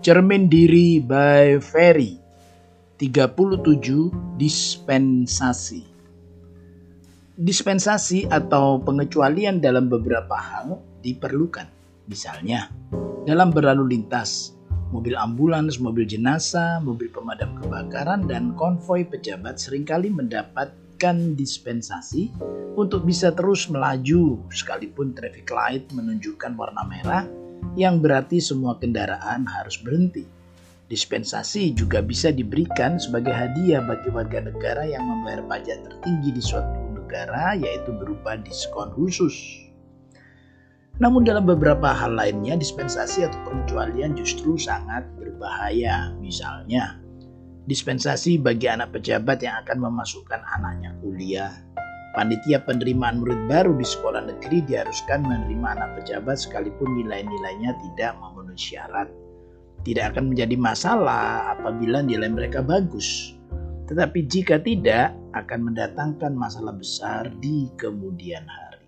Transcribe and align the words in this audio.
Cermin 0.00 0.48
Diri 0.48 0.96
by 0.96 1.60
Ferry 1.60 2.16
37 2.96 4.40
Dispensasi 4.40 5.84
Dispensasi 7.36 8.24
atau 8.32 8.80
pengecualian 8.80 9.60
dalam 9.60 9.92
beberapa 9.92 10.40
hal 10.40 10.80
diperlukan. 11.04 11.68
Misalnya, 12.08 12.72
dalam 13.28 13.52
berlalu 13.52 13.92
lintas, 13.92 14.56
mobil 14.88 15.20
ambulans, 15.20 15.76
mobil 15.76 16.08
jenazah, 16.08 16.80
mobil 16.80 17.12
pemadam 17.12 17.60
kebakaran, 17.60 18.24
dan 18.24 18.56
konvoi 18.56 19.04
pejabat 19.04 19.60
sering 19.60 19.84
kali 19.84 20.08
mendapatkan 20.08 21.36
dispensasi 21.36 22.32
untuk 22.72 23.04
bisa 23.04 23.36
terus 23.36 23.68
melaju 23.68 24.40
sekalipun 24.48 25.12
traffic 25.12 25.52
light 25.52 25.84
menunjukkan 25.92 26.56
warna 26.56 26.88
merah 26.88 27.28
yang 27.78 28.02
berarti 28.02 28.42
semua 28.42 28.76
kendaraan 28.76 29.46
harus 29.46 29.78
berhenti. 29.80 30.24
Dispensasi 30.90 31.70
juga 31.70 32.02
bisa 32.02 32.34
diberikan 32.34 32.98
sebagai 32.98 33.30
hadiah 33.30 33.78
bagi 33.78 34.10
warga 34.10 34.42
negara 34.42 34.82
yang 34.82 35.06
membayar 35.06 35.46
pajak 35.46 35.86
tertinggi 35.86 36.34
di 36.34 36.42
suatu 36.42 36.98
negara, 36.98 37.54
yaitu 37.54 37.94
berupa 37.94 38.34
diskon 38.34 38.90
khusus. 38.98 39.34
Namun 40.98 41.22
dalam 41.22 41.46
beberapa 41.46 41.94
hal 41.94 42.18
lainnya, 42.18 42.58
dispensasi 42.58 43.24
atau 43.24 43.38
pengecualian 43.46 44.18
justru 44.18 44.58
sangat 44.58 45.06
berbahaya. 45.14 46.12
Misalnya, 46.18 46.98
dispensasi 47.70 48.42
bagi 48.42 48.66
anak 48.66 48.90
pejabat 48.90 49.40
yang 49.46 49.62
akan 49.62 49.78
memasukkan 49.78 50.42
anaknya 50.58 50.90
kuliah 51.00 51.54
Panitia 52.20 52.60
penerimaan 52.60 53.24
murid 53.24 53.48
baru 53.48 53.80
di 53.80 53.86
sekolah 53.88 54.28
negeri 54.28 54.60
diharuskan 54.68 55.24
menerima 55.24 55.72
anak 55.72 56.04
pejabat 56.04 56.36
sekalipun 56.36 57.00
nilai-nilainya 57.00 57.72
tidak 57.80 58.12
memenuhi 58.20 58.60
syarat. 58.60 59.08
Tidak 59.88 60.04
akan 60.12 60.28
menjadi 60.28 60.52
masalah 60.60 61.56
apabila 61.56 62.04
nilai 62.04 62.28
mereka 62.28 62.60
bagus. 62.60 63.32
Tetapi 63.88 64.28
jika 64.28 64.60
tidak, 64.60 65.16
akan 65.32 65.72
mendatangkan 65.72 66.36
masalah 66.36 66.76
besar 66.76 67.32
di 67.40 67.72
kemudian 67.80 68.44
hari. 68.44 68.84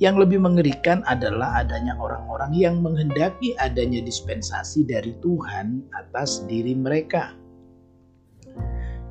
Yang 0.00 0.24
lebih 0.24 0.48
mengerikan 0.48 1.04
adalah 1.04 1.60
adanya 1.60 1.92
orang-orang 2.00 2.56
yang 2.56 2.80
menghendaki 2.80 3.52
adanya 3.60 4.00
dispensasi 4.00 4.88
dari 4.88 5.12
Tuhan 5.20 5.84
atas 5.92 6.40
diri 6.48 6.72
mereka 6.72 7.36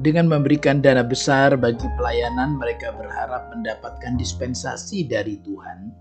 dengan 0.02 0.26
memberikan 0.26 0.82
dana 0.82 1.06
besar 1.06 1.54
bagi 1.62 1.86
pelayanan, 2.02 2.58
mereka 2.58 2.90
berharap 2.98 3.54
mendapatkan 3.54 4.18
dispensasi 4.18 5.06
dari 5.06 5.38
Tuhan, 5.46 5.94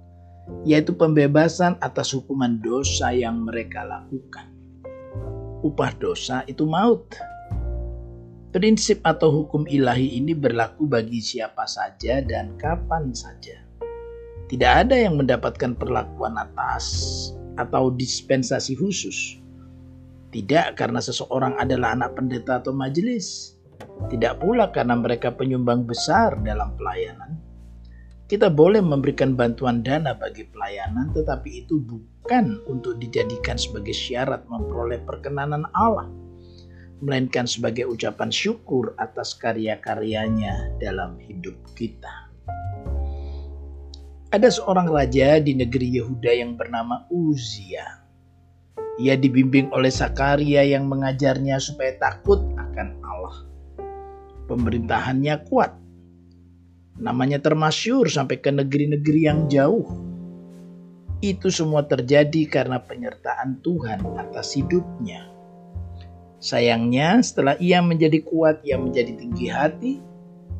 yaitu 0.65 0.97
pembebasan 0.97 1.77
atas 1.84 2.17
hukuman 2.17 2.56
dosa 2.65 3.12
yang 3.12 3.45
mereka 3.45 3.84
lakukan. 3.84 4.48
Upah 5.61 5.93
dosa 6.01 6.41
itu 6.48 6.65
maut. 6.65 7.12
Prinsip 8.51 9.05
atau 9.05 9.31
hukum 9.31 9.69
ilahi 9.69 10.17
ini 10.17 10.33
berlaku 10.33 10.89
bagi 10.89 11.21
siapa 11.21 11.69
saja 11.69 12.25
dan 12.25 12.56
kapan 12.56 13.12
saja. 13.12 13.62
Tidak 14.51 14.73
ada 14.89 14.97
yang 14.97 15.21
mendapatkan 15.21 15.77
perlakuan 15.78 16.34
atas 16.34 17.31
atau 17.55 17.93
dispensasi 17.95 18.75
khusus. 18.75 19.39
Tidak 20.34 20.75
karena 20.75 20.98
seseorang 20.98 21.55
adalah 21.62 21.95
anak 21.95 22.19
pendeta 22.19 22.59
atau 22.59 22.75
majelis, 22.75 23.59
tidak 24.11 24.42
pula 24.42 24.75
karena 24.75 24.98
mereka 24.98 25.31
penyumbang 25.31 25.86
besar 25.86 26.34
dalam 26.42 26.75
pelayanan. 26.75 27.38
Kita 28.27 28.47
boleh 28.47 28.78
memberikan 28.78 29.34
bantuan 29.34 29.82
dana 29.82 30.15
bagi 30.15 30.47
pelayanan, 30.47 31.10
tetapi 31.10 31.66
itu 31.66 31.82
bukan 31.82 32.62
untuk 32.71 32.99
dijadikan 33.03 33.59
sebagai 33.59 33.91
syarat 33.91 34.47
memperoleh 34.47 35.03
perkenanan 35.03 35.66
Allah, 35.75 36.06
melainkan 37.03 37.50
sebagai 37.50 37.91
ucapan 37.91 38.31
syukur 38.31 38.94
atas 39.03 39.34
karya-karyanya 39.34 40.78
dalam 40.78 41.19
hidup 41.19 41.59
kita. 41.75 42.31
Ada 44.31 44.62
seorang 44.62 44.87
raja 44.87 45.43
di 45.43 45.59
negeri 45.59 45.99
Yehuda 45.99 46.31
yang 46.31 46.54
bernama 46.54 47.10
Uzia. 47.10 47.99
Ia 49.03 49.19
dibimbing 49.19 49.75
oleh 49.75 49.91
Sakaria 49.91 50.62
yang 50.62 50.87
mengajarnya 50.87 51.59
supaya 51.59 51.99
takut 51.99 52.38
akan 52.54 52.94
Allah 53.03 53.50
pemerintahannya 54.50 55.47
kuat. 55.47 55.78
Namanya 56.99 57.38
termasyur 57.38 58.11
sampai 58.11 58.43
ke 58.43 58.50
negeri-negeri 58.50 59.21
yang 59.22 59.47
jauh. 59.47 59.87
Itu 61.22 61.55
semua 61.55 61.87
terjadi 61.87 62.50
karena 62.50 62.83
penyertaan 62.83 63.62
Tuhan 63.62 64.03
atas 64.19 64.59
hidupnya. 64.59 65.31
Sayangnya, 66.41 67.21
setelah 67.21 67.55
ia 67.60 67.84
menjadi 67.84 68.25
kuat, 68.25 68.65
ia 68.65 68.81
menjadi 68.81 69.12
tinggi 69.15 69.47
hati, 69.53 69.93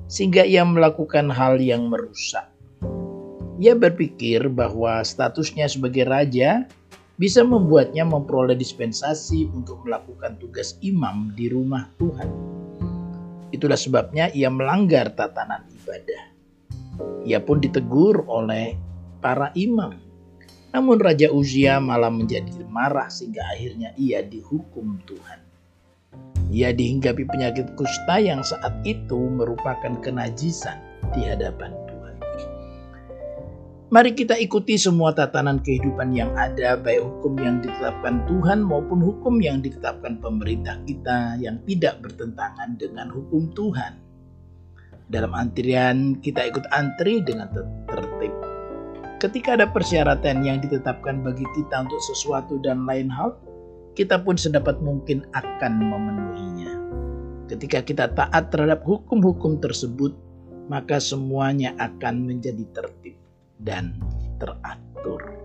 sehingga 0.07 0.45
ia 0.45 0.61
melakukan 0.63 1.33
hal 1.33 1.57
yang 1.57 1.89
merusak. 1.89 2.47
Ia 3.61 3.77
berpikir 3.77 4.49
bahwa 4.53 5.01
statusnya 5.05 5.69
sebagai 5.69 6.05
raja 6.09 6.69
bisa 7.21 7.45
membuatnya 7.45 8.09
memperoleh 8.09 8.57
dispensasi 8.57 9.49
untuk 9.53 9.85
melakukan 9.85 10.41
tugas 10.41 10.81
imam 10.81 11.37
di 11.37 11.53
rumah 11.53 11.89
Tuhan. 12.01 12.50
Itulah 13.61 13.77
sebabnya 13.77 14.33
ia 14.33 14.49
melanggar 14.49 15.13
tatanan 15.13 15.69
ibadah. 15.69 16.33
Ia 17.29 17.45
pun 17.45 17.61
ditegur 17.61 18.25
oleh 18.25 18.73
para 19.21 19.53
imam. 19.53 20.01
Namun 20.73 20.97
Raja 20.97 21.29
Uzia 21.29 21.77
malah 21.77 22.09
menjadi 22.09 22.57
marah 22.73 23.13
sehingga 23.13 23.45
akhirnya 23.53 23.93
ia 24.01 24.25
dihukum 24.25 24.97
Tuhan. 25.05 25.45
Ia 26.49 26.73
dihinggapi 26.73 27.29
penyakit 27.29 27.77
kusta 27.77 28.17
yang 28.17 28.41
saat 28.41 28.81
itu 28.89 29.29
merupakan 29.29 29.93
kenajisan 30.01 30.81
di 31.13 31.29
hadapan 31.29 31.77
Mari 33.91 34.15
kita 34.15 34.39
ikuti 34.39 34.79
semua 34.79 35.11
tatanan 35.11 35.59
kehidupan 35.67 36.15
yang 36.15 36.31
ada, 36.39 36.79
baik 36.79 37.03
hukum 37.03 37.35
yang 37.43 37.59
ditetapkan 37.59 38.23
Tuhan 38.31 38.63
maupun 38.63 39.03
hukum 39.03 39.43
yang 39.43 39.59
ditetapkan 39.67 40.23
pemerintah 40.23 40.79
kita 40.87 41.35
yang 41.43 41.59
tidak 41.67 41.99
bertentangan 41.99 42.79
dengan 42.79 43.11
hukum 43.11 43.51
Tuhan. 43.51 43.99
Dalam 45.11 45.35
antrian, 45.35 46.23
kita 46.23 46.39
ikut 46.55 46.71
antri 46.71 47.19
dengan 47.19 47.51
tertib. 47.91 48.31
Ketika 49.19 49.59
ada 49.59 49.67
persyaratan 49.67 50.47
yang 50.47 50.63
ditetapkan 50.63 51.27
bagi 51.27 51.43
kita 51.59 51.83
untuk 51.83 51.99
sesuatu 52.15 52.63
dan 52.63 52.87
lain 52.87 53.11
hal, 53.11 53.35
kita 53.99 54.23
pun 54.23 54.39
sedapat 54.39 54.79
mungkin 54.79 55.27
akan 55.35 55.83
memenuhinya. 55.83 56.73
Ketika 57.51 57.83
kita 57.83 58.07
taat 58.15 58.55
terhadap 58.55 58.87
hukum-hukum 58.87 59.59
tersebut, 59.59 60.15
maka 60.71 61.03
semuanya 61.03 61.75
akan 61.75 62.31
menjadi 62.31 62.63
tertib 62.71 63.19
dan 63.65 63.97
teratur. 64.41 65.40